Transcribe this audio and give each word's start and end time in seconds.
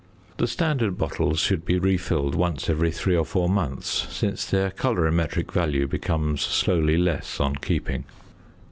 The 0.37 0.47
standard 0.47 0.97
bottles 0.97 1.39
should 1.41 1.63
be 1.63 1.77
refilled 1.77 2.33
once 2.33 2.71
every 2.71 2.89
three 2.89 3.15
or 3.15 3.23
four 3.23 3.47
months, 3.47 4.07
since 4.09 4.43
their 4.45 4.71
colorimetric 4.71 5.51
value 5.51 5.85
becomes 5.85 6.41
slowly 6.41 6.97
less 6.97 7.39
on 7.39 7.57
keeping. 7.57 8.05